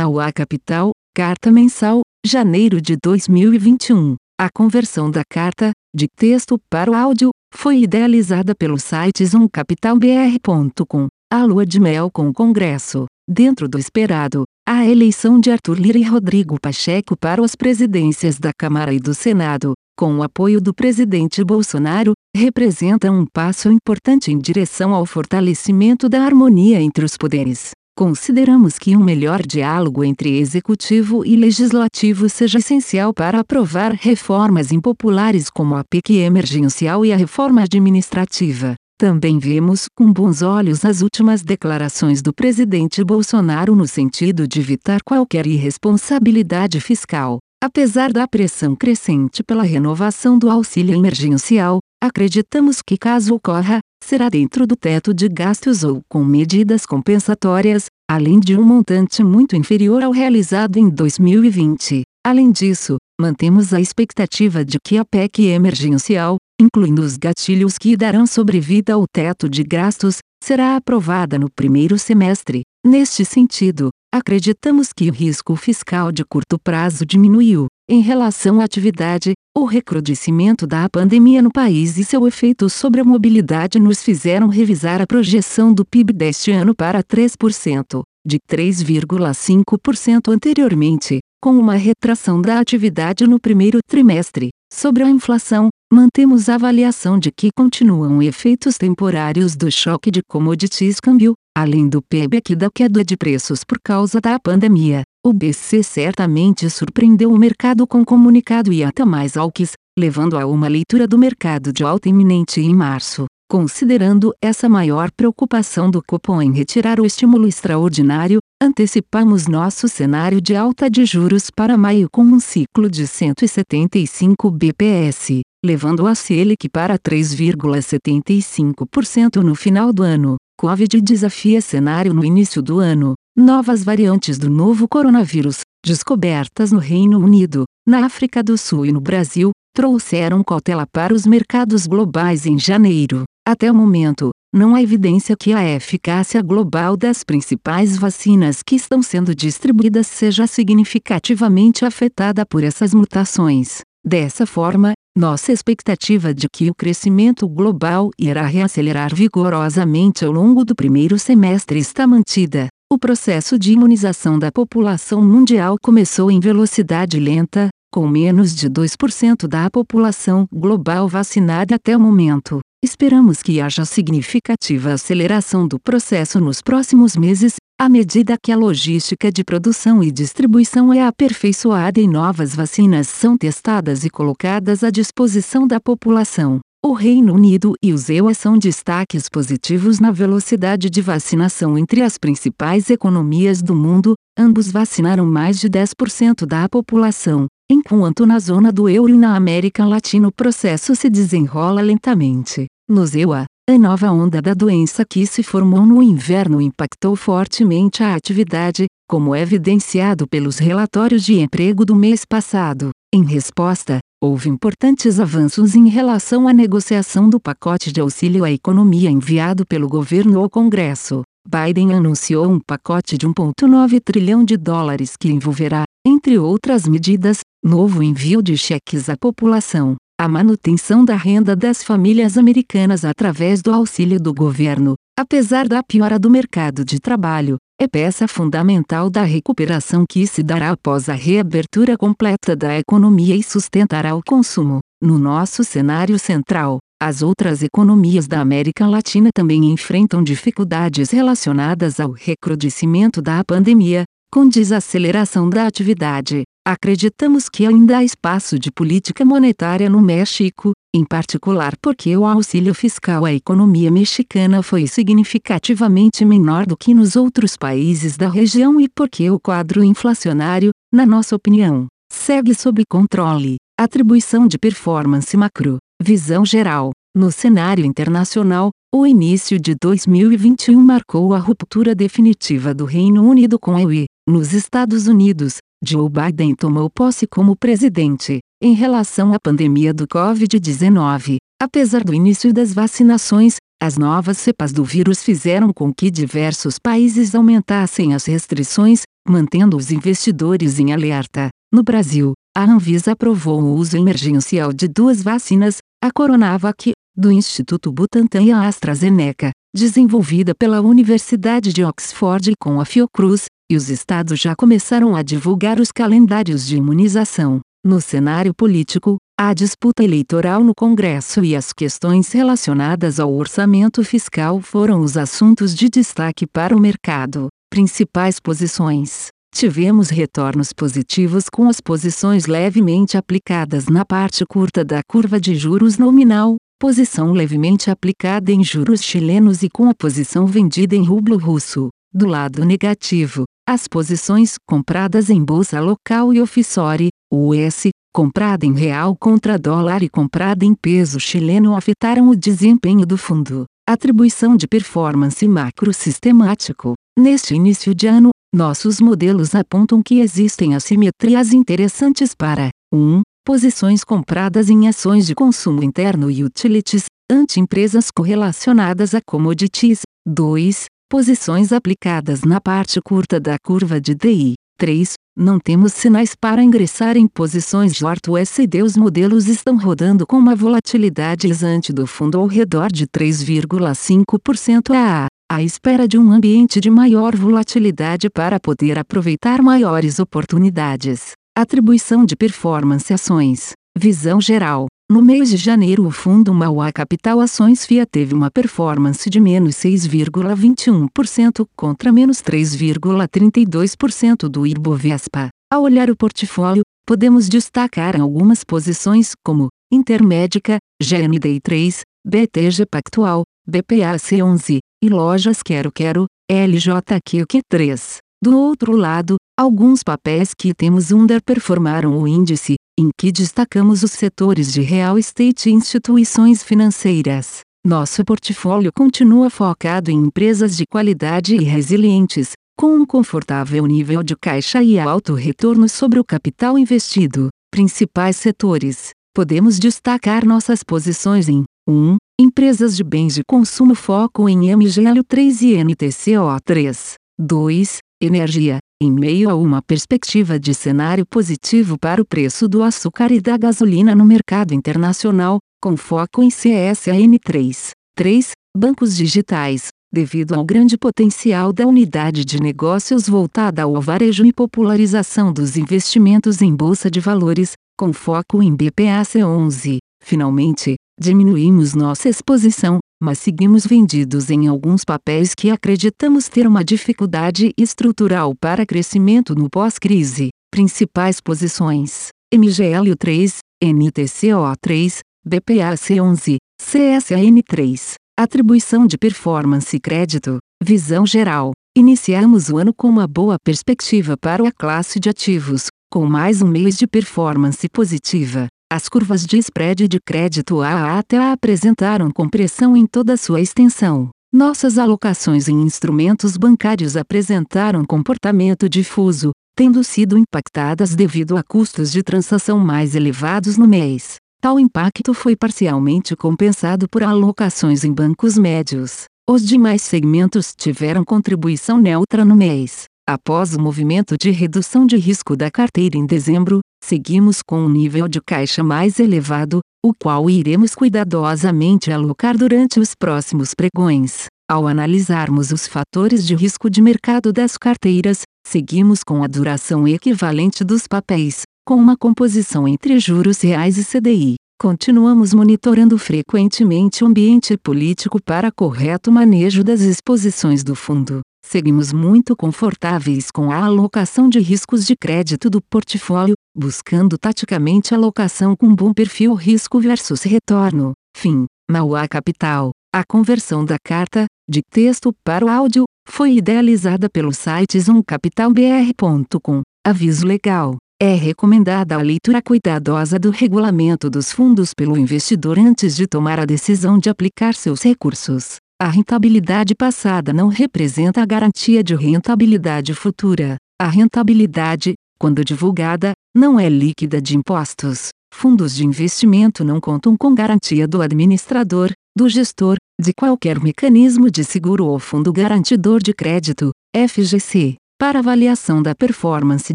Mauá 0.00 0.32
Capital, 0.32 0.92
Carta 1.14 1.52
Mensal, 1.52 2.00
janeiro 2.24 2.80
de 2.80 2.96
2021. 2.96 4.16
A 4.40 4.48
conversão 4.50 5.10
da 5.10 5.20
carta, 5.30 5.72
de 5.94 6.06
texto 6.16 6.58
para 6.70 6.90
o 6.90 6.94
áudio, 6.94 7.28
foi 7.54 7.80
idealizada 7.80 8.54
pelo 8.54 8.78
site 8.78 9.26
zoomcapitalbr.com. 9.26 11.08
A 11.30 11.44
lua 11.44 11.66
de 11.66 11.78
mel 11.78 12.10
com 12.10 12.30
o 12.30 12.32
Congresso. 12.32 13.04
Dentro 13.28 13.68
do 13.68 13.78
esperado, 13.78 14.44
a 14.66 14.86
eleição 14.86 15.38
de 15.38 15.50
Arthur 15.50 15.78
Lira 15.78 15.98
e 15.98 16.02
Rodrigo 16.02 16.58
Pacheco 16.58 17.14
para 17.14 17.44
as 17.44 17.54
presidências 17.54 18.38
da 18.38 18.52
Câmara 18.58 18.94
e 18.94 18.98
do 18.98 19.12
Senado, 19.12 19.74
com 19.98 20.16
o 20.16 20.22
apoio 20.22 20.62
do 20.62 20.72
presidente 20.72 21.44
Bolsonaro, 21.44 22.14
representa 22.34 23.12
um 23.12 23.26
passo 23.26 23.70
importante 23.70 24.32
em 24.32 24.38
direção 24.38 24.94
ao 24.94 25.04
fortalecimento 25.04 26.08
da 26.08 26.22
harmonia 26.22 26.80
entre 26.80 27.04
os 27.04 27.18
poderes. 27.18 27.72
Consideramos 28.00 28.78
que 28.78 28.96
um 28.96 29.04
melhor 29.04 29.42
diálogo 29.46 30.02
entre 30.02 30.38
executivo 30.38 31.22
e 31.22 31.36
legislativo 31.36 32.30
seja 32.30 32.58
essencial 32.58 33.12
para 33.12 33.40
aprovar 33.40 33.92
reformas 33.92 34.72
impopulares 34.72 35.50
como 35.50 35.76
a 35.76 35.84
PEC 35.84 36.16
emergencial 36.16 37.04
e 37.04 37.12
a 37.12 37.16
reforma 37.18 37.60
administrativa. 37.60 38.74
Também 38.98 39.38
vemos 39.38 39.86
com 39.94 40.10
bons 40.10 40.40
olhos 40.40 40.82
as 40.82 41.02
últimas 41.02 41.42
declarações 41.42 42.22
do 42.22 42.32
presidente 42.32 43.04
Bolsonaro 43.04 43.76
no 43.76 43.86
sentido 43.86 44.48
de 44.48 44.60
evitar 44.60 45.02
qualquer 45.04 45.46
irresponsabilidade 45.46 46.80
fiscal. 46.80 47.38
Apesar 47.62 48.14
da 48.14 48.26
pressão 48.26 48.74
crescente 48.74 49.42
pela 49.42 49.62
renovação 49.62 50.38
do 50.38 50.48
auxílio 50.48 50.96
emergencial, 50.96 51.80
acreditamos 52.02 52.80
que 52.80 52.96
caso 52.96 53.34
ocorra, 53.34 53.80
será 54.02 54.28
dentro 54.28 54.66
do 54.66 54.76
teto 54.76 55.14
de 55.14 55.28
gastos 55.28 55.84
ou 55.84 56.02
com 56.08 56.24
medidas 56.24 56.84
compensatórias, 56.86 57.86
além 58.10 58.40
de 58.40 58.56
um 58.56 58.62
montante 58.62 59.22
muito 59.22 59.56
inferior 59.56 60.02
ao 60.02 60.10
realizado 60.10 60.78
em 60.78 60.88
2020. 60.88 62.02
Além 62.26 62.50
disso, 62.50 62.96
mantemos 63.20 63.72
a 63.72 63.80
expectativa 63.80 64.64
de 64.64 64.78
que 64.84 64.98
a 64.98 65.04
PEC 65.04 65.46
emergencial, 65.46 66.36
incluindo 66.60 67.02
os 67.02 67.16
gatilhos 67.16 67.78
que 67.78 67.96
darão 67.96 68.26
sobrevida 68.26 68.94
ao 68.94 69.04
teto 69.10 69.48
de 69.48 69.62
gastos, 69.62 70.18
será 70.42 70.76
aprovada 70.76 71.38
no 71.38 71.50
primeiro 71.50 71.98
semestre. 71.98 72.62
Neste 72.84 73.24
sentido, 73.24 73.90
acreditamos 74.12 74.92
que 74.92 75.08
o 75.08 75.12
risco 75.12 75.54
fiscal 75.56 76.10
de 76.10 76.24
curto 76.24 76.58
prazo 76.58 77.06
diminuiu. 77.06 77.66
Em 77.92 78.02
relação 78.02 78.60
à 78.60 78.64
atividade, 78.64 79.32
o 79.52 79.64
recrudescimento 79.64 80.64
da 80.64 80.88
pandemia 80.88 81.42
no 81.42 81.50
país 81.50 81.98
e 81.98 82.04
seu 82.04 82.24
efeito 82.24 82.70
sobre 82.70 83.00
a 83.00 83.04
mobilidade 83.04 83.80
nos 83.80 84.00
fizeram 84.00 84.46
revisar 84.46 85.02
a 85.02 85.06
projeção 85.08 85.74
do 85.74 85.84
PIB 85.84 86.12
deste 86.12 86.52
ano 86.52 86.72
para 86.72 87.02
3%, 87.02 88.02
de 88.24 88.38
3,5% 88.48 90.32
anteriormente, 90.32 91.18
com 91.42 91.50
uma 91.58 91.74
retração 91.74 92.40
da 92.40 92.60
atividade 92.60 93.26
no 93.26 93.40
primeiro 93.40 93.80
trimestre. 93.84 94.50
Sobre 94.72 95.02
a 95.02 95.10
inflação, 95.10 95.68
mantemos 95.92 96.48
a 96.48 96.54
avaliação 96.54 97.18
de 97.18 97.32
que 97.32 97.50
continuam 97.50 98.22
efeitos 98.22 98.78
temporários 98.78 99.56
do 99.56 99.68
choque 99.68 100.12
de 100.12 100.20
commodities 100.30 101.00
câmbio, 101.00 101.34
além 101.58 101.88
do 101.88 102.00
payback 102.00 102.54
da 102.54 102.70
queda 102.72 103.04
de 103.04 103.16
preços 103.16 103.64
por 103.64 103.80
causa 103.82 104.20
da 104.20 104.38
pandemia. 104.38 105.02
O 105.22 105.34
BC 105.34 105.82
certamente 105.82 106.70
surpreendeu 106.70 107.30
o 107.30 107.38
mercado 107.38 107.86
com 107.86 108.02
comunicado 108.02 108.72
e 108.72 108.82
até 108.82 109.04
mais 109.04 109.36
alques, 109.36 109.72
levando 109.98 110.38
a 110.38 110.46
uma 110.46 110.66
leitura 110.66 111.06
do 111.06 111.18
mercado 111.18 111.74
de 111.74 111.84
alta 111.84 112.08
iminente 112.08 112.58
em 112.58 112.74
março. 112.74 113.26
Considerando 113.46 114.32
essa 114.40 114.66
maior 114.66 115.10
preocupação 115.14 115.90
do 115.90 116.02
Copom 116.02 116.40
em 116.40 116.54
retirar 116.54 116.98
o 116.98 117.04
estímulo 117.04 117.46
extraordinário, 117.46 118.38
antecipamos 118.62 119.46
nosso 119.46 119.88
cenário 119.88 120.40
de 120.40 120.56
alta 120.56 120.88
de 120.88 121.04
juros 121.04 121.50
para 121.50 121.76
maio 121.76 122.08
com 122.10 122.22
um 122.22 122.40
ciclo 122.40 122.88
de 122.88 123.06
175 123.06 124.50
bps, 124.50 125.42
levando 125.62 126.06
a 126.06 126.14
Selic 126.14 126.66
para 126.70 126.98
3,75% 126.98 129.42
no 129.42 129.54
final 129.54 129.92
do 129.92 130.02
ano. 130.02 130.36
Covid 130.58 130.98
desafia 131.02 131.60
cenário 131.60 132.14
no 132.14 132.24
início 132.24 132.62
do 132.62 132.78
ano. 132.78 133.12
Novas 133.40 133.82
variantes 133.82 134.36
do 134.36 134.50
novo 134.50 134.86
coronavírus, 134.86 135.60
descobertas 135.82 136.70
no 136.70 136.78
Reino 136.78 137.18
Unido, 137.18 137.64
na 137.88 138.04
África 138.04 138.42
do 138.42 138.58
Sul 138.58 138.84
e 138.84 138.92
no 138.92 139.00
Brasil, 139.00 139.50
trouxeram 139.74 140.44
cautela 140.44 140.86
para 140.86 141.14
os 141.14 141.24
mercados 141.24 141.86
globais 141.86 142.44
em 142.44 142.58
janeiro. 142.58 143.22
Até 143.48 143.72
o 143.72 143.74
momento, 143.74 144.28
não 144.54 144.74
há 144.74 144.82
evidência 144.82 145.34
que 145.34 145.54
a 145.54 145.66
eficácia 145.66 146.42
global 146.42 146.98
das 146.98 147.24
principais 147.24 147.96
vacinas 147.96 148.62
que 148.62 148.76
estão 148.76 149.02
sendo 149.02 149.34
distribuídas 149.34 150.06
seja 150.06 150.46
significativamente 150.46 151.86
afetada 151.86 152.44
por 152.44 152.62
essas 152.62 152.92
mutações. 152.92 153.80
Dessa 154.06 154.44
forma, 154.44 154.92
nossa 155.16 155.50
expectativa 155.50 156.34
de 156.34 156.46
que 156.46 156.68
o 156.68 156.74
crescimento 156.74 157.48
global 157.48 158.10
irá 158.18 158.44
reacelerar 158.44 159.14
vigorosamente 159.14 160.26
ao 160.26 160.30
longo 160.30 160.62
do 160.62 160.74
primeiro 160.74 161.18
semestre 161.18 161.78
está 161.78 162.06
mantida. 162.06 162.68
O 162.92 162.98
processo 162.98 163.56
de 163.56 163.72
imunização 163.72 164.36
da 164.36 164.50
população 164.50 165.24
mundial 165.24 165.76
começou 165.80 166.28
em 166.28 166.40
velocidade 166.40 167.20
lenta, 167.20 167.68
com 167.88 168.08
menos 168.08 168.52
de 168.52 168.68
2% 168.68 169.46
da 169.46 169.70
população 169.70 170.44
global 170.52 171.06
vacinada 171.06 171.76
até 171.76 171.96
o 171.96 172.00
momento. 172.00 172.58
Esperamos 172.82 173.44
que 173.44 173.60
haja 173.60 173.84
significativa 173.84 174.92
aceleração 174.92 175.68
do 175.68 175.78
processo 175.78 176.40
nos 176.40 176.60
próximos 176.60 177.14
meses, 177.14 177.54
à 177.80 177.88
medida 177.88 178.34
que 178.42 178.50
a 178.50 178.56
logística 178.56 179.30
de 179.30 179.44
produção 179.44 180.02
e 180.02 180.10
distribuição 180.10 180.92
é 180.92 181.06
aperfeiçoada 181.06 182.00
e 182.00 182.08
novas 182.08 182.56
vacinas 182.56 183.06
são 183.06 183.38
testadas 183.38 184.04
e 184.04 184.10
colocadas 184.10 184.82
à 184.82 184.90
disposição 184.90 185.64
da 185.64 185.78
população. 185.78 186.58
O 186.82 186.94
Reino 186.94 187.34
Unido 187.34 187.74
e 187.82 187.92
os 187.92 188.08
EUA 188.08 188.32
são 188.32 188.56
destaques 188.56 189.28
positivos 189.28 190.00
na 190.00 190.10
velocidade 190.10 190.88
de 190.88 191.02
vacinação 191.02 191.76
entre 191.76 192.00
as 192.00 192.16
principais 192.16 192.88
economias 192.88 193.60
do 193.60 193.74
mundo, 193.74 194.14
ambos 194.34 194.72
vacinaram 194.72 195.26
mais 195.26 195.60
de 195.60 195.68
10% 195.68 196.46
da 196.46 196.66
população, 196.70 197.46
enquanto 197.70 198.24
na 198.24 198.38
zona 198.38 198.72
do 198.72 198.88
euro 198.88 199.12
e 199.12 199.18
na 199.18 199.36
América 199.36 199.84
Latina 199.84 200.28
o 200.28 200.32
processo 200.32 200.96
se 200.96 201.10
desenrola 201.10 201.82
lentamente. 201.82 202.64
Nos 202.88 203.14
EUA, 203.14 203.44
a 203.70 203.78
nova 203.78 204.10
onda 204.10 204.42
da 204.42 204.52
doença 204.52 205.04
que 205.08 205.24
se 205.24 205.44
formou 205.44 205.86
no 205.86 206.02
inverno 206.02 206.60
impactou 206.60 207.14
fortemente 207.14 208.02
a 208.02 208.16
atividade, 208.16 208.86
como 209.08 209.34
evidenciado 209.34 210.26
pelos 210.26 210.58
relatórios 210.58 211.24
de 211.24 211.38
emprego 211.38 211.84
do 211.84 211.94
mês 211.94 212.24
passado. 212.24 212.90
Em 213.14 213.24
resposta, 213.24 214.00
houve 214.20 214.48
importantes 214.48 215.20
avanços 215.20 215.76
em 215.76 215.88
relação 215.88 216.48
à 216.48 216.52
negociação 216.52 217.30
do 217.30 217.38
pacote 217.38 217.92
de 217.92 218.00
auxílio 218.00 218.42
à 218.42 218.50
economia 218.50 219.08
enviado 219.08 219.64
pelo 219.64 219.88
governo 219.88 220.40
ao 220.40 220.50
Congresso. 220.50 221.22
Biden 221.48 221.94
anunciou 221.94 222.50
um 222.50 222.58
pacote 222.58 223.16
de 223.16 223.26
1,9 223.26 224.00
trilhão 224.04 224.44
de 224.44 224.56
dólares 224.56 225.14
que 225.16 225.30
envolverá, 225.30 225.84
entre 226.04 226.36
outras 226.38 226.88
medidas, 226.88 227.40
novo 227.64 228.02
envio 228.02 228.42
de 228.42 228.56
cheques 228.56 229.08
à 229.08 229.16
população, 229.16 229.96
a 230.20 230.28
manutenção 230.28 231.02
da 231.02 231.16
renda 231.16 231.56
das 231.56 231.82
famílias 231.82 232.36
americanas 232.36 233.06
através 233.06 233.62
do 233.62 233.72
auxílio 233.72 234.20
do 234.20 234.34
governo, 234.34 234.92
apesar 235.18 235.66
da 235.66 235.82
piora 235.82 236.18
do 236.18 236.28
mercado 236.28 236.84
de 236.84 237.00
trabalho, 237.00 237.56
é 237.80 237.88
peça 237.88 238.28
fundamental 238.28 239.08
da 239.08 239.22
recuperação 239.22 240.04
que 240.06 240.26
se 240.26 240.42
dará 240.42 240.72
após 240.72 241.08
a 241.08 241.14
reabertura 241.14 241.96
completa 241.96 242.54
da 242.54 242.78
economia 242.78 243.34
e 243.34 243.42
sustentará 243.42 244.14
o 244.14 244.20
consumo. 244.22 244.80
No 245.02 245.18
nosso 245.18 245.64
cenário 245.64 246.18
central, 246.18 246.80
as 247.02 247.22
outras 247.22 247.62
economias 247.62 248.28
da 248.28 248.42
América 248.42 248.86
Latina 248.86 249.30
também 249.34 249.72
enfrentam 249.72 250.22
dificuldades 250.22 251.08
relacionadas 251.08 251.98
ao 251.98 252.10
recrudescimento 252.10 253.22
da 253.22 253.42
pandemia, 253.42 254.04
com 254.30 254.46
desaceleração 254.46 255.48
da 255.48 255.66
atividade, 255.66 256.42
Acreditamos 256.70 257.48
que 257.48 257.66
ainda 257.66 257.98
há 257.98 258.04
espaço 258.04 258.56
de 258.56 258.70
política 258.70 259.24
monetária 259.24 259.90
no 259.90 260.00
México, 260.00 260.70
em 260.94 261.04
particular 261.04 261.74
porque 261.82 262.16
o 262.16 262.24
auxílio 262.24 262.72
fiscal 262.72 263.24
à 263.24 263.32
economia 263.34 263.90
mexicana 263.90 264.62
foi 264.62 264.86
significativamente 264.86 266.24
menor 266.24 266.64
do 266.66 266.76
que 266.76 266.94
nos 266.94 267.16
outros 267.16 267.56
países 267.56 268.16
da 268.16 268.28
região 268.28 268.80
e 268.80 268.88
porque 268.88 269.28
o 269.28 269.40
quadro 269.40 269.82
inflacionário, 269.82 270.70
na 270.94 271.04
nossa 271.04 271.34
opinião, 271.34 271.88
segue 272.08 272.54
sob 272.54 272.84
controle. 272.88 273.56
Atribuição 273.76 274.46
de 274.46 274.56
performance 274.56 275.36
macro, 275.36 275.78
visão 276.00 276.44
geral. 276.46 276.92
No 277.16 277.32
cenário 277.32 277.84
internacional, 277.84 278.70
o 278.94 279.04
início 279.04 279.58
de 279.58 279.74
2021 279.74 280.80
marcou 280.80 281.34
a 281.34 281.38
ruptura 281.40 281.96
definitiva 281.96 282.72
do 282.72 282.84
Reino 282.84 283.28
Unido 283.28 283.58
com 283.58 283.76
a 283.76 283.80
UE. 283.80 284.04
Nos 284.28 284.52
Estados 284.52 285.08
Unidos, 285.08 285.56
Joe 285.82 286.10
Biden 286.10 286.54
tomou 286.54 286.90
posse 286.90 287.26
como 287.26 287.56
presidente. 287.56 288.40
Em 288.62 288.74
relação 288.74 289.32
à 289.32 289.40
pandemia 289.40 289.94
do 289.94 290.06
Covid-19, 290.06 291.36
apesar 291.60 292.04
do 292.04 292.12
início 292.12 292.52
das 292.52 292.74
vacinações, 292.74 293.56
as 293.82 293.96
novas 293.96 294.36
cepas 294.36 294.72
do 294.72 294.84
vírus 294.84 295.22
fizeram 295.22 295.72
com 295.72 295.90
que 295.90 296.10
diversos 296.10 296.78
países 296.78 297.34
aumentassem 297.34 298.12
as 298.12 298.26
restrições, 298.26 299.02
mantendo 299.26 299.74
os 299.74 299.90
investidores 299.90 300.78
em 300.78 300.92
alerta. 300.92 301.48
No 301.72 301.82
Brasil, 301.82 302.34
a 302.54 302.64
Anvisa 302.64 303.12
aprovou 303.12 303.62
o 303.62 303.74
uso 303.74 303.96
emergencial 303.96 304.74
de 304.74 304.86
duas 304.86 305.22
vacinas, 305.22 305.78
a 306.04 306.10
Coronavac, 306.12 306.92
do 307.16 307.32
Instituto 307.32 307.90
Butantan 307.90 308.42
e 308.42 308.52
a 308.52 308.68
AstraZeneca, 308.68 309.50
desenvolvida 309.74 310.54
pela 310.54 310.82
Universidade 310.82 311.72
de 311.72 311.82
Oxford 311.82 312.52
com 312.60 312.80
a 312.80 312.84
Fiocruz, 312.84 313.46
e 313.70 313.76
os 313.76 313.88
estados 313.88 314.40
já 314.40 314.56
começaram 314.56 315.14
a 315.14 315.22
divulgar 315.22 315.78
os 315.78 315.92
calendários 315.92 316.66
de 316.66 316.76
imunização. 316.76 317.60
No 317.86 318.00
cenário 318.00 318.52
político, 318.52 319.16
a 319.38 319.54
disputa 319.54 320.02
eleitoral 320.02 320.62
no 320.62 320.74
Congresso 320.74 321.42
e 321.44 321.54
as 321.54 321.72
questões 321.72 322.32
relacionadas 322.32 323.20
ao 323.20 323.32
orçamento 323.32 324.04
fiscal 324.04 324.60
foram 324.60 325.00
os 325.00 325.16
assuntos 325.16 325.74
de 325.74 325.88
destaque 325.88 326.46
para 326.46 326.76
o 326.76 326.80
mercado. 326.80 327.48
Principais 327.70 328.40
posições: 328.40 329.28
tivemos 329.54 330.10
retornos 330.10 330.72
positivos 330.72 331.48
com 331.48 331.68
as 331.68 331.80
posições 331.80 332.46
levemente 332.46 333.16
aplicadas 333.16 333.86
na 333.86 334.04
parte 334.04 334.44
curta 334.44 334.84
da 334.84 335.00
curva 335.08 335.40
de 335.40 335.54
juros 335.54 335.96
nominal, 335.96 336.56
posição 336.78 337.32
levemente 337.32 337.88
aplicada 337.88 338.50
em 338.50 338.64
juros 338.64 339.00
chilenos 339.00 339.62
e 339.62 339.70
com 339.70 339.88
a 339.88 339.94
posição 339.94 340.44
vendida 340.44 340.96
em 340.96 341.04
rublo 341.04 341.38
russo. 341.38 341.88
Do 342.12 342.26
lado 342.26 342.64
negativo, 342.64 343.44
as 343.68 343.86
posições 343.86 344.56
compradas 344.66 345.30
em 345.30 345.44
bolsa 345.44 345.80
local 345.80 346.34
e 346.34 346.40
offshore, 346.40 347.08
US, 347.32 347.90
comprada 348.12 348.66
em 348.66 348.74
real 348.74 349.14
contra 349.14 349.56
dólar 349.56 350.02
e 350.02 350.08
comprada 350.08 350.64
em 350.64 350.74
peso 350.74 351.20
chileno 351.20 351.76
afetaram 351.76 352.28
o 352.28 352.34
desempenho 352.34 353.06
do 353.06 353.16
fundo. 353.16 353.64
Atribuição 353.88 354.56
de 354.56 354.66
performance 354.66 355.46
macro 355.46 355.92
sistemático. 355.92 356.94
Neste 357.16 357.54
início 357.54 357.94
de 357.94 358.08
ano, 358.08 358.30
nossos 358.52 359.00
modelos 359.00 359.54
apontam 359.54 360.02
que 360.02 360.18
existem 360.18 360.74
assimetrias 360.74 361.52
interessantes 361.52 362.34
para 362.34 362.70
1 362.92 363.22
posições 363.46 364.02
compradas 364.02 364.68
em 364.68 364.88
ações 364.88 365.28
de 365.28 365.34
consumo 365.36 365.80
interno 365.84 366.28
e 366.28 366.42
utilities, 366.42 367.04
ante 367.30 367.60
empresas 367.60 368.10
correlacionadas 368.10 369.14
a 369.14 369.20
commodities. 369.24 370.00
2. 370.26 370.86
Posições 371.10 371.72
aplicadas 371.72 372.44
na 372.44 372.60
parte 372.60 373.00
curta 373.00 373.40
da 373.40 373.58
curva 373.58 374.00
de 374.00 374.14
DI. 374.14 374.54
3. 374.78 375.14
Não 375.36 375.58
temos 375.58 375.92
sinais 375.92 376.36
para 376.40 376.62
ingressar 376.62 377.16
em 377.16 377.26
posições 377.26 377.96
short 377.96 378.30
USD. 378.30 378.84
Os 378.84 378.96
modelos 378.96 379.48
estão 379.48 379.76
rodando 379.76 380.24
com 380.24 380.38
uma 380.38 380.54
volatilidade 380.54 381.48
exante 381.48 381.92
do 381.92 382.06
fundo 382.06 382.38
ao 382.38 382.46
redor 382.46 382.92
de 382.92 383.08
3,5% 383.08 384.94
a 384.94 385.26
à 385.50 385.60
espera 385.64 386.06
de 386.06 386.16
um 386.16 386.30
ambiente 386.30 386.80
de 386.80 386.88
maior 386.88 387.34
volatilidade 387.34 388.30
para 388.30 388.60
poder 388.60 388.96
aproveitar 388.96 389.60
maiores 389.60 390.20
oportunidades. 390.20 391.32
Atribuição 391.58 392.24
de 392.24 392.36
performance 392.36 393.12
ações. 393.12 393.72
Visão 393.98 394.40
geral. 394.40 394.86
No 395.10 395.20
mês 395.20 395.50
de 395.50 395.56
janeiro, 395.56 396.06
o 396.06 396.10
fundo 396.12 396.54
Mauá 396.54 396.92
Capital 396.92 397.40
Ações 397.40 397.84
FIA 397.84 398.06
teve 398.06 398.32
uma 398.32 398.48
performance 398.48 399.28
de 399.28 399.40
menos 399.40 399.74
6,21% 399.74 401.66
contra 401.74 402.12
menos 402.12 402.40
3,32% 402.40 404.48
do 404.48 404.64
Ibovespa. 404.64 405.48
Ao 405.68 405.82
olhar 405.82 406.08
o 406.10 406.16
portfólio, 406.16 406.84
podemos 407.04 407.48
destacar 407.48 408.20
algumas 408.20 408.62
posições 408.62 409.32
como 409.44 409.66
Intermédica, 409.92 410.78
GNDI3, 411.02 412.02
BTG 412.24 412.86
Pactual, 412.88 413.42
BPAC11 413.68 414.78
e 415.02 415.08
Lojas 415.08 415.60
Quero 415.60 415.90
Quero, 415.90 416.26
LJQQ3. 416.48 418.18
Do 418.40 418.56
outro 418.56 418.96
lado, 418.96 419.38
alguns 419.58 420.04
papéis 420.04 420.54
que 420.56 420.72
temos 420.72 421.10
underperformaram 421.10 422.16
o 422.16 422.28
índice, 422.28 422.76
em 423.00 423.08
que 423.16 423.32
destacamos 423.32 424.02
os 424.02 424.12
setores 424.12 424.70
de 424.70 424.82
real 424.82 425.18
estate 425.18 425.70
e 425.70 425.72
instituições 425.72 426.62
financeiras. 426.62 427.60
Nosso 427.84 428.22
portfólio 428.22 428.92
continua 428.94 429.48
focado 429.48 430.10
em 430.10 430.18
empresas 430.18 430.76
de 430.76 430.84
qualidade 430.86 431.56
e 431.56 431.64
resilientes, 431.64 432.52
com 432.78 432.94
um 432.94 433.06
confortável 433.06 433.86
nível 433.86 434.22
de 434.22 434.36
caixa 434.36 434.82
e 434.82 434.98
alto 434.98 435.32
retorno 435.32 435.88
sobre 435.88 436.20
o 436.20 436.24
capital 436.24 436.78
investido. 436.78 437.48
Principais 437.70 438.36
setores: 438.36 439.10
podemos 439.34 439.78
destacar 439.78 440.44
nossas 440.44 440.84
posições 440.84 441.48
em 441.48 441.64
1. 441.88 442.18
Empresas 442.38 442.94
de 442.94 443.02
bens 443.02 443.34
de 443.34 443.42
consumo 443.48 443.94
foco 443.94 444.46
em 444.46 444.60
MGL3 444.60 445.62
e 445.62 445.74
NTCO3. 445.84 447.19
2 447.40 448.00
energia, 448.22 448.78
em 449.02 449.10
meio 449.10 449.48
a 449.48 449.54
uma 449.54 449.80
perspectiva 449.80 450.60
de 450.60 450.74
cenário 450.74 451.24
positivo 451.24 451.98
para 451.98 452.20
o 452.20 452.24
preço 452.24 452.68
do 452.68 452.82
açúcar 452.82 453.32
e 453.32 453.40
da 453.40 453.56
gasolina 453.56 454.14
no 454.14 454.26
mercado 454.26 454.74
internacional, 454.74 455.58
com 455.82 455.96
foco 455.96 456.42
em 456.42 456.48
CSAN3. 456.48 457.92
3. 458.14 458.50
Bancos 458.76 459.16
digitais, 459.16 459.88
devido 460.12 460.54
ao 460.54 460.64
grande 460.64 460.98
potencial 460.98 461.72
da 461.72 461.86
unidade 461.86 462.44
de 462.44 462.60
negócios 462.60 463.26
voltada 463.26 463.84
ao 463.84 464.00
varejo 464.02 464.44
e 464.44 464.52
popularização 464.52 465.50
dos 465.50 465.78
investimentos 465.78 466.60
em 466.60 466.76
bolsa 466.76 467.10
de 467.10 467.20
valores, 467.20 467.72
com 467.98 468.12
foco 468.12 468.62
em 468.62 468.76
BPAC11. 468.76 469.96
Finalmente, 470.22 470.96
diminuímos 471.18 471.94
nossa 471.94 472.28
exposição, 472.28 472.98
mas 473.22 473.38
seguimos 473.38 473.86
vendidos 473.86 474.50
em 474.50 474.66
alguns 474.66 475.04
papéis 475.04 475.54
que 475.54 475.70
acreditamos 475.70 476.48
ter 476.48 476.66
uma 476.66 476.82
dificuldade 476.82 477.72
estrutural 477.76 478.54
para 478.54 478.86
crescimento 478.86 479.54
no 479.54 479.68
pós-crise. 479.68 480.48
Principais 480.70 481.40
posições: 481.40 482.28
MGL3, 482.52 483.58
NTCO3, 483.84 485.18
BPAC11, 485.46 486.56
CSAN3. 486.80 488.14
Atribuição 488.38 489.06
de 489.06 489.18
performance 489.18 489.94
e 489.94 490.00
crédito. 490.00 490.58
Visão 490.82 491.26
geral. 491.26 491.72
Iniciamos 491.96 492.70
o 492.70 492.78
ano 492.78 492.94
com 492.94 493.08
uma 493.08 493.26
boa 493.26 493.56
perspectiva 493.62 494.36
para 494.36 494.66
a 494.66 494.72
classe 494.72 495.20
de 495.20 495.28
ativos, 495.28 495.88
com 496.10 496.24
mais 496.24 496.62
um 496.62 496.66
mês 496.66 496.96
de 496.96 497.06
performance 497.06 497.86
positiva. 497.88 498.68
As 498.92 499.08
curvas 499.08 499.46
de 499.46 499.56
spread 499.58 500.08
de 500.08 500.18
crédito 500.18 500.82
AA 500.82 501.20
até 501.20 501.38
apresentaram 501.38 502.28
compressão 502.28 502.96
em 502.96 503.06
toda 503.06 503.36
sua 503.36 503.60
extensão. 503.60 504.30
Nossas 504.52 504.98
alocações 504.98 505.68
em 505.68 505.80
instrumentos 505.82 506.56
bancários 506.56 507.16
apresentaram 507.16 508.04
comportamento 508.04 508.88
difuso, 508.88 509.52
tendo 509.76 510.02
sido 510.02 510.36
impactadas 510.36 511.14
devido 511.14 511.56
a 511.56 511.62
custos 511.62 512.10
de 512.10 512.20
transação 512.24 512.80
mais 512.80 513.14
elevados 513.14 513.78
no 513.78 513.86
mês. 513.86 514.38
Tal 514.60 514.80
impacto 514.80 515.32
foi 515.34 515.54
parcialmente 515.54 516.34
compensado 516.34 517.08
por 517.08 517.22
alocações 517.22 518.02
em 518.02 518.12
bancos 518.12 518.58
médios. 518.58 519.26
Os 519.48 519.64
demais 519.64 520.02
segmentos 520.02 520.74
tiveram 520.76 521.24
contribuição 521.24 521.96
neutra 521.96 522.44
no 522.44 522.56
mês. 522.56 523.04
Após 523.28 523.74
o 523.74 523.80
movimento 523.80 524.36
de 524.36 524.50
redução 524.50 525.06
de 525.06 525.16
risco 525.16 525.56
da 525.56 525.70
carteira 525.70 526.16
em 526.16 526.26
dezembro, 526.26 526.80
seguimos 527.02 527.62
com 527.62 527.80
um 527.84 527.88
nível 527.88 528.26
de 528.26 528.40
caixa 528.40 528.82
mais 528.82 529.20
elevado, 529.20 529.80
o 530.04 530.12
qual 530.12 530.48
iremos 530.48 530.94
cuidadosamente 530.94 532.10
alocar 532.10 532.56
durante 532.56 532.98
os 532.98 533.14
próximos 533.14 533.74
pregões. 533.74 534.46
Ao 534.70 534.86
analisarmos 534.86 535.72
os 535.72 535.86
fatores 535.86 536.46
de 536.46 536.54
risco 536.54 536.88
de 536.88 537.02
mercado 537.02 537.52
das 537.52 537.76
carteiras, 537.76 538.42
seguimos 538.66 539.22
com 539.22 539.42
a 539.42 539.46
duração 539.46 540.06
equivalente 540.06 540.84
dos 540.84 541.06
papéis, 541.06 541.62
com 541.86 541.96
uma 541.96 542.16
composição 542.16 542.86
entre 542.86 543.18
juros 543.18 543.60
reais 543.60 543.98
e 543.98 544.04
CDI. 544.04 544.54
Continuamos 544.80 545.52
monitorando 545.52 546.16
frequentemente 546.16 547.22
o 547.22 547.26
ambiente 547.26 547.76
político 547.76 548.40
para 548.42 548.72
correto 548.72 549.30
manejo 549.30 549.84
das 549.84 550.00
exposições 550.00 550.82
do 550.82 550.94
fundo. 550.94 551.42
Seguimos 551.62 552.12
muito 552.12 552.56
confortáveis 552.56 553.50
com 553.50 553.70
a 553.70 553.84
alocação 553.84 554.48
de 554.48 554.58
riscos 554.58 555.06
de 555.06 555.14
crédito 555.14 555.70
do 555.70 555.80
portfólio, 555.80 556.54
buscando 556.76 557.38
taticamente 557.38 558.14
alocação 558.14 558.74
com 558.74 558.92
bom 558.94 559.12
perfil 559.12 559.54
risco 559.54 560.00
versus 560.00 560.42
retorno. 560.42 561.12
Fim. 561.36 561.66
Mauá 561.90 562.26
Capital. 562.28 562.90
A 563.12 563.22
conversão 563.24 563.84
da 563.84 563.96
carta, 564.04 564.46
de 564.68 564.80
texto 564.90 565.32
para 565.44 565.64
o 565.64 565.68
áudio, 565.68 566.04
foi 566.28 566.56
idealizada 566.56 567.28
pelo 567.28 567.52
site 567.52 567.98
zoomcapitalbr.com. 567.98 569.82
Aviso 570.06 570.46
legal. 570.46 570.96
É 571.20 571.34
recomendada 571.34 572.14
a 572.14 572.22
leitura 572.22 572.62
cuidadosa 572.62 573.38
do 573.38 573.50
regulamento 573.50 574.30
dos 574.30 574.50
fundos 574.50 574.94
pelo 574.94 575.18
investidor 575.18 575.78
antes 575.78 576.16
de 576.16 576.26
tomar 576.26 576.58
a 576.58 576.64
decisão 576.64 577.18
de 577.18 577.28
aplicar 577.28 577.74
seus 577.74 578.02
recursos. 578.02 578.78
A 579.02 579.08
rentabilidade 579.08 579.94
passada 579.94 580.52
não 580.52 580.68
representa 580.68 581.40
a 581.40 581.46
garantia 581.46 582.04
de 582.04 582.14
rentabilidade 582.14 583.14
futura. 583.14 583.76
A 583.98 584.06
rentabilidade, 584.06 585.14
quando 585.38 585.64
divulgada, 585.64 586.32
não 586.54 586.78
é 586.78 586.86
líquida 586.86 587.40
de 587.40 587.56
impostos. 587.56 588.28
Fundos 588.52 588.94
de 588.94 589.06
investimento 589.06 589.82
não 589.82 589.98
contam 590.02 590.36
com 590.36 590.54
garantia 590.54 591.08
do 591.08 591.22
administrador, 591.22 592.12
do 592.36 592.46
gestor, 592.46 592.98
de 593.18 593.32
qualquer 593.32 593.80
mecanismo 593.80 594.50
de 594.50 594.64
seguro 594.64 595.06
ou 595.06 595.18
fundo 595.18 595.50
garantidor 595.50 596.22
de 596.22 596.34
crédito, 596.34 596.90
FGC. 597.16 597.94
Para 598.18 598.40
avaliação 598.40 599.02
da 599.02 599.14
performance 599.14 599.94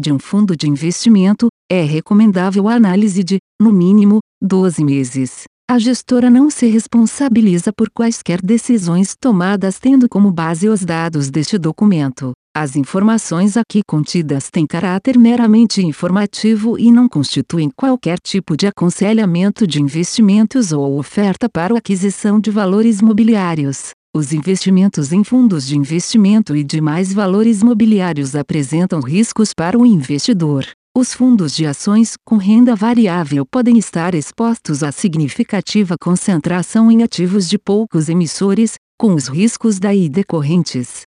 de 0.00 0.12
um 0.12 0.18
fundo 0.18 0.56
de 0.56 0.68
investimento, 0.68 1.46
é 1.70 1.82
recomendável 1.82 2.68
a 2.68 2.74
análise 2.74 3.22
de, 3.22 3.38
no 3.62 3.72
mínimo, 3.72 4.18
12 4.42 4.82
meses. 4.82 5.44
A 5.68 5.80
gestora 5.80 6.30
não 6.30 6.48
se 6.48 6.68
responsabiliza 6.68 7.72
por 7.72 7.90
quaisquer 7.90 8.40
decisões 8.40 9.16
tomadas 9.20 9.80
tendo 9.80 10.08
como 10.08 10.30
base 10.30 10.68
os 10.68 10.84
dados 10.84 11.28
deste 11.28 11.58
documento. 11.58 12.30
As 12.56 12.76
informações 12.76 13.56
aqui 13.56 13.82
contidas 13.84 14.48
têm 14.48 14.64
caráter 14.64 15.18
meramente 15.18 15.84
informativo 15.84 16.78
e 16.78 16.92
não 16.92 17.08
constituem 17.08 17.68
qualquer 17.68 18.20
tipo 18.20 18.56
de 18.56 18.68
aconselhamento 18.68 19.66
de 19.66 19.82
investimentos 19.82 20.70
ou 20.70 21.00
oferta 21.00 21.48
para 21.48 21.76
aquisição 21.76 22.38
de 22.38 22.48
valores 22.48 23.02
mobiliários. 23.02 23.90
Os 24.14 24.32
investimentos 24.32 25.12
em 25.12 25.24
fundos 25.24 25.66
de 25.66 25.76
investimento 25.76 26.54
e 26.54 26.62
demais 26.62 27.12
valores 27.12 27.60
mobiliários 27.60 28.36
apresentam 28.36 29.00
riscos 29.00 29.52
para 29.52 29.76
o 29.76 29.84
investidor. 29.84 30.64
Os 30.98 31.12
fundos 31.12 31.54
de 31.54 31.66
ações 31.66 32.16
com 32.24 32.38
renda 32.38 32.74
variável 32.74 33.44
podem 33.44 33.76
estar 33.76 34.14
expostos 34.14 34.82
a 34.82 34.90
significativa 34.90 35.94
concentração 36.00 36.90
em 36.90 37.02
ativos 37.02 37.46
de 37.50 37.58
poucos 37.58 38.08
emissores, 38.08 38.76
com 38.98 39.12
os 39.12 39.28
riscos 39.28 39.78
daí 39.78 40.08
decorrentes. 40.08 41.02